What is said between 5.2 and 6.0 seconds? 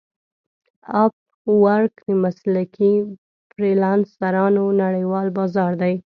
بازار دی.